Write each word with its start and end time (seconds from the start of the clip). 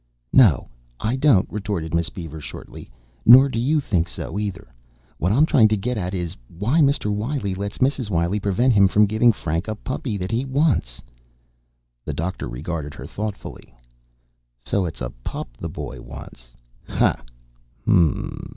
"No, 0.33 0.67
I 0.99 1.15
don't," 1.15 1.47
retorted 1.51 1.93
Miss 1.93 2.09
Beaver 2.09 2.39
shortly. 2.41 2.89
"Nor 3.23 3.49
do 3.49 3.59
you 3.59 3.79
think 3.79 4.07
so, 4.09 4.39
either. 4.39 4.73
What 5.19 5.31
I'm 5.31 5.45
trying 5.45 5.67
to 5.67 5.77
get 5.77 5.95
at 5.95 6.15
is, 6.15 6.35
why 6.49 6.79
Mr. 6.79 7.13
Wiley 7.13 7.53
lets 7.53 7.77
Mrs. 7.77 8.09
Wiley 8.09 8.39
prevent 8.39 8.73
him 8.73 8.87
from 8.87 9.05
giving 9.05 9.31
Frank 9.31 9.67
a 9.67 9.75
puppy 9.75 10.17
that 10.17 10.31
he 10.31 10.43
wants?" 10.43 11.03
The 12.03 12.13
doctor 12.15 12.49
regarded 12.49 12.95
her 12.95 13.05
thoughtfully. 13.05 13.75
"So 14.59 14.85
it's 14.85 15.01
a 15.01 15.11
pup 15.23 15.49
the 15.59 15.69
boy 15.69 16.01
wants. 16.01 16.55
Ha, 16.87 17.21
hum!" 17.85 18.49